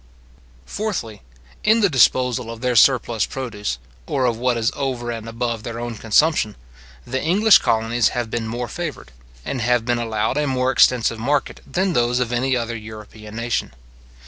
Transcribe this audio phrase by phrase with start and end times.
[0.65, 1.21] Fourthly,
[1.63, 3.77] In the disposal of their surplus produce,
[4.07, 6.55] or of what is over and above their own consumption,
[7.05, 9.11] the English colonies have been more favoured,
[9.45, 13.75] and have been allowed a more extensive market, than those of any other European nation.